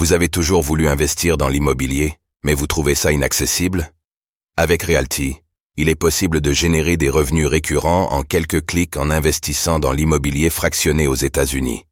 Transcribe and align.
Vous 0.00 0.14
avez 0.14 0.30
toujours 0.30 0.62
voulu 0.62 0.88
investir 0.88 1.36
dans 1.36 1.50
l'immobilier, 1.50 2.14
mais 2.42 2.54
vous 2.54 2.66
trouvez 2.66 2.94
ça 2.94 3.12
inaccessible? 3.12 3.92
Avec 4.56 4.84
Realty, 4.84 5.36
il 5.76 5.90
est 5.90 5.94
possible 5.94 6.40
de 6.40 6.52
générer 6.52 6.96
des 6.96 7.10
revenus 7.10 7.46
récurrents 7.46 8.10
en 8.10 8.22
quelques 8.22 8.64
clics 8.64 8.96
en 8.96 9.10
investissant 9.10 9.78
dans 9.78 9.92
l'immobilier 9.92 10.48
fractionné 10.48 11.06
aux 11.06 11.16
États-Unis. 11.16 11.84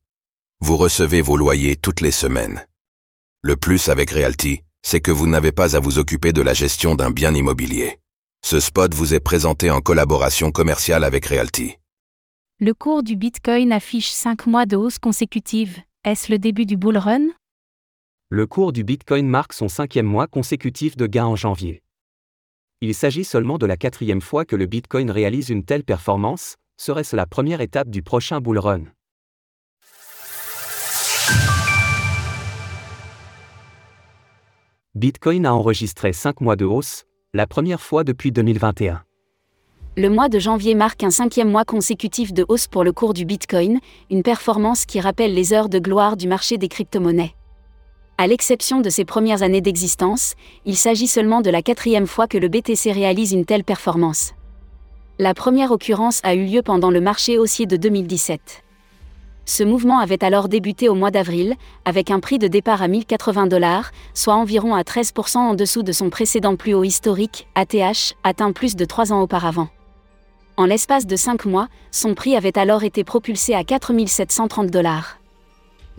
Vous 0.60 0.78
recevez 0.78 1.20
vos 1.20 1.36
loyers 1.36 1.76
toutes 1.76 2.00
les 2.00 2.10
semaines. 2.10 2.66
Le 3.42 3.56
plus 3.56 3.90
avec 3.90 4.12
Realty, 4.12 4.62
c'est 4.80 5.02
que 5.02 5.10
vous 5.10 5.26
n'avez 5.26 5.52
pas 5.52 5.76
à 5.76 5.80
vous 5.80 5.98
occuper 5.98 6.32
de 6.32 6.40
la 6.40 6.54
gestion 6.54 6.94
d'un 6.94 7.10
bien 7.10 7.34
immobilier. 7.34 7.98
Ce 8.42 8.58
spot 8.58 8.94
vous 8.94 9.12
est 9.12 9.20
présenté 9.20 9.70
en 9.70 9.82
collaboration 9.82 10.50
commerciale 10.50 11.04
avec 11.04 11.26
Realty. 11.26 11.76
Le 12.58 12.72
cours 12.72 13.02
du 13.02 13.16
Bitcoin 13.16 13.70
affiche 13.70 14.08
5 14.08 14.46
mois 14.46 14.64
de 14.64 14.76
hausse 14.76 14.98
consécutive. 14.98 15.76
Est-ce 16.04 16.32
le 16.32 16.38
début 16.38 16.64
du 16.64 16.78
bull 16.78 16.96
run? 16.96 17.26
Le 18.30 18.46
cours 18.46 18.72
du 18.72 18.84
Bitcoin 18.84 19.26
marque 19.26 19.54
son 19.54 19.68
cinquième 19.68 20.04
mois 20.04 20.26
consécutif 20.26 20.98
de 20.98 21.06
gains 21.06 21.24
en 21.24 21.34
janvier. 21.34 21.82
Il 22.82 22.94
s'agit 22.94 23.24
seulement 23.24 23.56
de 23.56 23.64
la 23.64 23.78
quatrième 23.78 24.20
fois 24.20 24.44
que 24.44 24.54
le 24.54 24.66
Bitcoin 24.66 25.10
réalise 25.10 25.48
une 25.48 25.64
telle 25.64 25.82
performance, 25.82 26.56
serait-ce 26.76 27.16
la 27.16 27.24
première 27.24 27.62
étape 27.62 27.88
du 27.88 28.02
prochain 28.02 28.42
bull 28.42 28.58
run? 28.58 28.82
Bitcoin 34.94 35.46
a 35.46 35.54
enregistré 35.54 36.12
5 36.12 36.42
mois 36.42 36.56
de 36.56 36.66
hausse, 36.66 37.04
la 37.32 37.46
première 37.46 37.80
fois 37.80 38.04
depuis 38.04 38.30
2021. 38.30 39.02
Le 39.96 40.10
mois 40.10 40.28
de 40.28 40.38
janvier 40.38 40.74
marque 40.74 41.02
un 41.02 41.10
cinquième 41.10 41.50
mois 41.50 41.64
consécutif 41.64 42.34
de 42.34 42.44
hausse 42.46 42.66
pour 42.66 42.84
le 42.84 42.92
cours 42.92 43.14
du 43.14 43.24
Bitcoin, 43.24 43.80
une 44.10 44.22
performance 44.22 44.84
qui 44.84 45.00
rappelle 45.00 45.32
les 45.32 45.54
heures 45.54 45.70
de 45.70 45.78
gloire 45.78 46.18
du 46.18 46.28
marché 46.28 46.58
des 46.58 46.68
crypto-monnaies. 46.68 47.34
À 48.20 48.26
l'exception 48.26 48.80
de 48.80 48.90
ses 48.90 49.04
premières 49.04 49.44
années 49.44 49.60
d'existence, 49.60 50.34
il 50.66 50.76
s'agit 50.76 51.06
seulement 51.06 51.40
de 51.40 51.50
la 51.50 51.62
quatrième 51.62 52.08
fois 52.08 52.26
que 52.26 52.36
le 52.36 52.48
BTC 52.48 52.90
réalise 52.90 53.30
une 53.30 53.44
telle 53.44 53.62
performance. 53.62 54.32
La 55.20 55.34
première 55.34 55.70
occurrence 55.70 56.20
a 56.24 56.34
eu 56.34 56.44
lieu 56.44 56.62
pendant 56.62 56.90
le 56.90 57.00
marché 57.00 57.38
haussier 57.38 57.66
de 57.66 57.76
2017. 57.76 58.64
Ce 59.44 59.62
mouvement 59.62 60.00
avait 60.00 60.24
alors 60.24 60.48
débuté 60.48 60.88
au 60.88 60.96
mois 60.96 61.12
d'avril, 61.12 61.54
avec 61.84 62.10
un 62.10 62.18
prix 62.18 62.40
de 62.40 62.48
départ 62.48 62.82
à 62.82 62.88
1080 62.88 63.46
dollars, 63.46 63.92
soit 64.14 64.34
environ 64.34 64.74
à 64.74 64.82
13% 64.82 65.36
en 65.36 65.54
dessous 65.54 65.84
de 65.84 65.92
son 65.92 66.10
précédent 66.10 66.56
plus 66.56 66.74
haut 66.74 66.82
historique, 66.82 67.46
ATH, 67.54 68.16
atteint 68.24 68.50
plus 68.50 68.74
de 68.74 68.84
3 68.84 69.12
ans 69.12 69.22
auparavant. 69.22 69.68
En 70.56 70.64
l'espace 70.64 71.06
de 71.06 71.14
5 71.14 71.44
mois, 71.44 71.68
son 71.92 72.14
prix 72.14 72.34
avait 72.34 72.58
alors 72.58 72.82
été 72.82 73.04
propulsé 73.04 73.54
à 73.54 73.62
4730 73.62 74.72
dollars. 74.72 75.18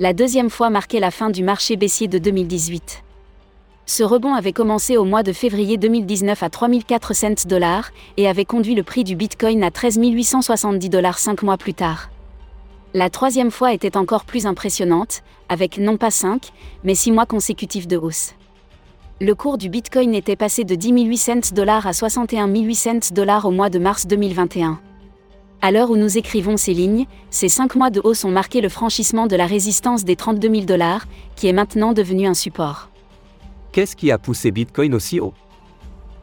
La 0.02 0.14
deuxième 0.14 0.50
fois 0.50 0.70
marquait 0.70 1.02
la 1.02 1.12
fin 1.12 1.30
du 1.30 1.44
marché 1.44 1.76
baissier 1.76 2.08
de 2.08 2.20
2018. 2.20 3.04
Ce 3.86 4.02
rebond 4.02 4.34
avait 4.34 4.54
commencé 4.54 4.96
au 4.96 5.04
mois 5.04 5.24
de 5.24 5.34
février 5.34 5.76
2019 5.78 6.42
à 6.42 6.50
3400 6.50 7.50
dollars 7.50 7.92
et 8.16 8.26
avait 8.26 8.46
conduit 8.46 8.76
le 8.76 8.84
prix 8.84 9.04
du 9.04 9.18
Bitcoin 9.18 9.62
à 9.62 9.72
13 9.72 10.00
870 10.02 10.88
dollars 10.88 11.20
5 11.20 11.44
mois 11.44 11.58
plus 11.58 11.74
tard. 11.74 12.12
La 12.94 13.10
troisième 13.10 13.52
fois 13.52 13.74
était 13.74 13.98
encore 13.98 14.24
plus 14.24 14.46
impressionnante, 14.46 15.22
avec 15.50 15.78
non 15.78 15.98
pas 15.98 16.12
5, 16.12 16.48
mais 16.86 16.96
6 16.96 17.12
mois 17.12 17.26
consécutifs 17.26 17.86
de 17.86 17.98
hausse. 17.98 18.36
Le 19.20 19.36
cours 19.36 19.58
du 19.58 19.68
Bitcoin 19.68 20.16
était 20.16 20.38
passé 20.38 20.64
de 20.64 20.76
10 20.76 20.94
800 20.94 21.34
dollars 21.54 21.88
à 21.88 21.92
61 21.92 22.48
800 22.48 23.12
dollars 23.12 23.44
au 23.46 23.52
mois 23.52 23.70
de 23.70 23.80
mars 23.80 24.08
2021. 24.08 24.80
À 25.62 25.72
l'heure 25.72 25.92
où 25.92 25.98
nous 25.98 26.18
écrivons 26.18 26.56
ces 26.56 26.74
lignes, 26.74 27.06
ces 27.32 27.50
5 27.50 27.76
mois 27.76 27.90
de 27.90 28.00
hausse 28.02 28.24
ont 28.24 28.32
marqué 28.32 28.62
le 28.62 28.70
franchissement 28.70 29.28
de 29.28 29.36
la 29.36 29.46
résistance 29.46 30.06
des 30.06 30.16
32 30.16 30.50
000 30.50 30.64
dollars, 30.64 31.06
qui 31.36 31.48
est 31.48 31.54
maintenant 31.54 31.92
devenu 31.92 32.28
un 32.28 32.34
support. 32.34 32.90
Qu'est-ce 33.74 33.98
qui 33.98 34.10
a 34.10 34.18
poussé 34.18 34.52
Bitcoin 34.52 34.96
aussi 34.96 35.20
haut? 35.20 35.34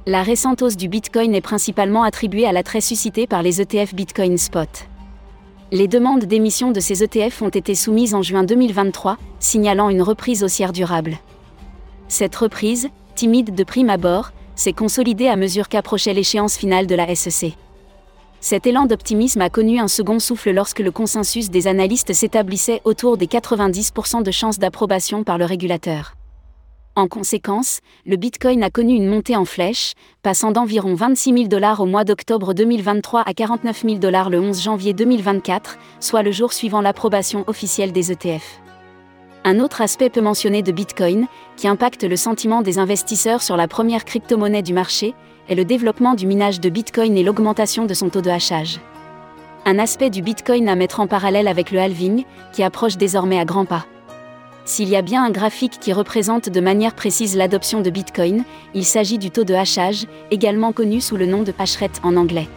La 0.06 0.22
récente 0.22 0.62
hausse 0.62 0.76
du 0.76 0.88
Bitcoin 0.88 1.34
est 1.34 1.42
principalement 1.42 2.02
attribuée 2.02 2.46
à 2.46 2.52
l'attrait 2.52 2.80
suscité 2.80 3.26
par 3.26 3.42
les 3.42 3.60
ETF 3.60 3.94
Bitcoin 3.94 4.38
Spot. 4.38 4.69
Les 5.70 5.88
demandes 5.88 6.25
d'émission 6.25 6.70
de 6.70 6.80
ces 6.80 7.02
ETF 7.02 7.42
ont 7.42 7.50
été 7.50 7.75
soumises 7.75 8.14
en 8.14 8.22
juin 8.22 8.44
2023, 8.44 9.19
signalant 9.38 9.91
une 9.91 10.02
reprise 10.02 10.44
haussière 10.44 10.72
durable. 10.72 11.19
Cette 12.08 12.36
reprise, 12.36 12.88
timide 13.16 13.54
de 13.54 13.64
prime 13.64 13.91
abord, 13.91 14.30
s'est 14.54 14.72
consolidée 14.72 15.28
à 15.28 15.36
mesure 15.36 15.69
qu'approchait 15.69 16.14
l'échéance 16.14 16.56
finale 16.56 16.86
de 16.86 16.94
la 16.94 17.14
SEC. 17.14 17.54
Cet 18.48 18.68
élan 18.68 18.86
d'optimisme 18.86 19.40
a 19.40 19.50
connu 19.50 19.80
un 19.80 19.88
second 19.88 20.20
souffle 20.20 20.52
lorsque 20.52 20.78
le 20.78 20.92
consensus 20.92 21.50
des 21.50 21.66
analystes 21.66 22.12
s'établissait 22.12 22.80
autour 22.84 23.16
des 23.16 23.26
90% 23.26 24.22
de 24.22 24.30
chances 24.30 24.60
d'approbation 24.60 25.24
par 25.24 25.36
le 25.36 25.44
régulateur. 25.44 26.14
En 26.94 27.08
conséquence, 27.08 27.80
le 28.04 28.14
Bitcoin 28.14 28.62
a 28.62 28.70
connu 28.70 28.94
une 28.94 29.08
montée 29.08 29.34
en 29.34 29.46
flèche, 29.46 29.94
passant 30.22 30.52
d'environ 30.52 30.94
26 30.94 31.32
000 31.32 31.48
dollars 31.48 31.80
au 31.80 31.86
mois 31.86 32.04
d'octobre 32.04 32.54
2023 32.54 33.22
à 33.26 33.34
49 33.34 33.82
000 33.82 33.98
dollars 33.98 34.30
le 34.30 34.38
11 34.38 34.62
janvier 34.62 34.92
2024, 34.92 35.76
soit 35.98 36.22
le 36.22 36.30
jour 36.30 36.52
suivant 36.52 36.82
l'approbation 36.82 37.42
officielle 37.48 37.90
des 37.90 38.12
ETF. 38.12 38.60
Un 39.48 39.60
autre 39.60 39.80
aspect 39.80 40.10
peu 40.10 40.20
mentionné 40.20 40.64
de 40.64 40.72
Bitcoin, 40.72 41.28
qui 41.56 41.68
impacte 41.68 42.02
le 42.02 42.16
sentiment 42.16 42.62
des 42.62 42.80
investisseurs 42.80 43.44
sur 43.44 43.56
la 43.56 43.68
première 43.68 44.04
crypto-monnaie 44.04 44.62
du 44.62 44.72
marché, 44.72 45.14
est 45.48 45.54
le 45.54 45.64
développement 45.64 46.14
du 46.14 46.26
minage 46.26 46.58
de 46.58 46.68
Bitcoin 46.68 47.16
et 47.16 47.22
l'augmentation 47.22 47.84
de 47.84 47.94
son 47.94 48.08
taux 48.08 48.22
de 48.22 48.28
hachage. 48.28 48.80
Un 49.64 49.78
aspect 49.78 50.10
du 50.10 50.20
Bitcoin 50.20 50.68
à 50.68 50.74
mettre 50.74 50.98
en 50.98 51.06
parallèle 51.06 51.46
avec 51.46 51.70
le 51.70 51.78
halving, 51.78 52.24
qui 52.52 52.64
approche 52.64 52.96
désormais 52.96 53.38
à 53.38 53.44
grands 53.44 53.66
pas. 53.66 53.86
S'il 54.64 54.88
y 54.88 54.96
a 54.96 55.02
bien 55.02 55.24
un 55.24 55.30
graphique 55.30 55.78
qui 55.80 55.92
représente 55.92 56.48
de 56.48 56.60
manière 56.60 56.96
précise 56.96 57.36
l'adoption 57.36 57.82
de 57.82 57.90
Bitcoin, 57.90 58.42
il 58.74 58.84
s'agit 58.84 59.18
du 59.18 59.30
taux 59.30 59.44
de 59.44 59.54
hachage, 59.54 60.08
également 60.32 60.72
connu 60.72 61.00
sous 61.00 61.16
le 61.16 61.26
nom 61.26 61.44
de 61.44 61.54
hashrate 61.56 62.00
en 62.02 62.16
anglais. 62.16 62.48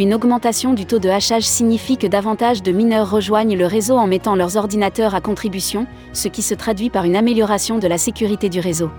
Une 0.00 0.14
augmentation 0.14 0.74
du 0.74 0.86
taux 0.86 1.00
de 1.00 1.08
hachage 1.08 1.42
signifie 1.42 1.96
que 1.96 2.06
davantage 2.06 2.62
de 2.62 2.70
mineurs 2.70 3.10
rejoignent 3.10 3.56
le 3.56 3.66
réseau 3.66 3.96
en 3.96 4.06
mettant 4.06 4.36
leurs 4.36 4.56
ordinateurs 4.56 5.16
à 5.16 5.20
contribution, 5.20 5.88
ce 6.12 6.28
qui 6.28 6.40
se 6.40 6.54
traduit 6.54 6.88
par 6.88 7.02
une 7.02 7.16
amélioration 7.16 7.78
de 7.78 7.88
la 7.88 7.98
sécurité 7.98 8.48
du 8.48 8.60
réseau. 8.60 8.92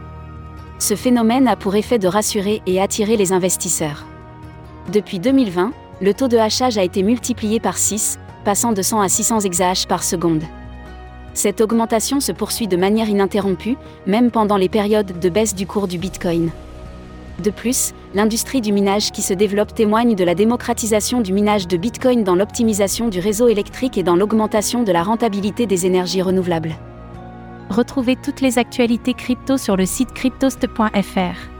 Ce 0.77 0.95
phénomène 0.95 1.47
a 1.47 1.55
pour 1.55 1.75
effet 1.75 1.99
de 1.99 2.07
rassurer 2.09 2.61
et 2.65 2.81
attirer 2.81 3.15
les 3.15 3.31
investisseurs. 3.31 4.05
Depuis 4.91 5.19
2020, 5.19 5.71
le 6.01 6.13
taux 6.13 6.27
de 6.27 6.37
hachage 6.37 6.77
a 6.77 6.83
été 6.83 7.01
multiplié 7.01 7.61
par 7.61 7.77
6, 7.77 8.19
passant 8.43 8.73
de 8.73 8.81
100 8.81 8.99
à 8.99 9.07
600 9.07 9.39
exahash 9.39 9.87
par 9.87 10.03
seconde. 10.03 10.43
Cette 11.33 11.61
augmentation 11.61 12.19
se 12.19 12.33
poursuit 12.33 12.67
de 12.67 12.75
manière 12.75 13.07
ininterrompue, 13.07 13.77
même 14.05 14.31
pendant 14.31 14.57
les 14.57 14.67
périodes 14.67 15.17
de 15.17 15.29
baisse 15.29 15.55
du 15.55 15.65
cours 15.65 15.87
du 15.87 15.97
Bitcoin. 15.97 16.49
De 17.43 17.51
plus, 17.51 17.93
l'industrie 18.13 18.59
du 18.59 18.73
minage 18.73 19.11
qui 19.11 19.21
se 19.21 19.33
développe 19.33 19.73
témoigne 19.73 20.15
de 20.15 20.23
la 20.23 20.35
démocratisation 20.35 21.21
du 21.21 21.31
minage 21.31 21.67
de 21.67 21.77
Bitcoin 21.77 22.23
dans 22.23 22.35
l'optimisation 22.35 23.07
du 23.07 23.19
réseau 23.19 23.47
électrique 23.47 23.97
et 23.97 24.03
dans 24.03 24.15
l'augmentation 24.15 24.83
de 24.83 24.91
la 24.91 25.03
rentabilité 25.03 25.65
des 25.65 25.85
énergies 25.85 26.21
renouvelables. 26.21 26.75
Retrouvez 27.69 28.15
toutes 28.15 28.41
les 28.41 28.57
actualités 28.57 29.13
crypto 29.13 29.57
sur 29.57 29.77
le 29.77 29.85
site 29.85 30.11
cryptost.fr. 30.13 31.58